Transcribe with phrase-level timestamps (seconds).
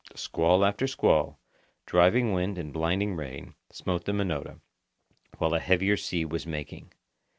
[0.15, 1.39] Squall after squall,
[1.85, 4.59] driving wind and blinding rain, smote the Minota,
[5.37, 6.91] while a heavier sea was making.